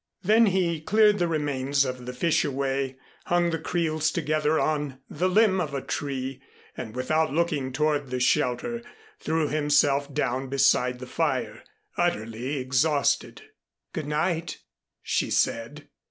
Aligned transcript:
Then 0.23 0.47
he 0.47 0.81
cleared 0.81 1.19
the 1.19 1.27
remains 1.27 1.85
of 1.85 2.07
the 2.07 2.11
fish 2.13 2.43
away, 2.43 2.95
hung 3.25 3.51
the 3.51 3.59
creels 3.59 4.09
together 4.09 4.59
on 4.59 4.99
the 5.11 5.29
limb 5.29 5.61
of 5.61 5.75
a 5.75 5.81
tree 5.83 6.41
and, 6.75 6.95
without 6.95 7.31
looking 7.31 7.71
toward 7.71 8.09
the 8.09 8.19
shelter, 8.19 8.81
threw 9.19 9.47
himself 9.47 10.11
down 10.11 10.49
beside 10.49 10.97
the 10.97 11.05
fire, 11.05 11.63
utterly 11.97 12.57
exhausted. 12.57 13.43
"Good 13.93 14.07
night," 14.07 14.57
she 15.03 15.29
said. 15.29 15.87